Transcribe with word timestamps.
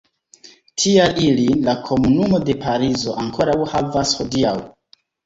Tial 0.83 1.11
ilin 1.25 1.59
la 1.67 1.75
komunumo 1.89 2.39
de 2.45 2.55
Parizo 2.63 3.13
ankoraŭ 3.25 3.59
havas 3.75 4.15
hodiaŭ. 4.23 4.57